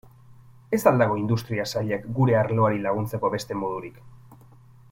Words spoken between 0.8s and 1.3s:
al dago